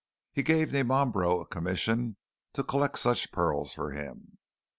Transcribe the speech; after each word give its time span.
He 0.33 0.41
gave 0.41 0.71
Dimambro 0.71 1.41
a 1.41 1.45
commission 1.45 2.17
to 2.53 2.63
collect 2.63 2.97
such 2.97 3.31
pearls 3.31 3.71
for 3.73 3.91
him. 3.91 4.39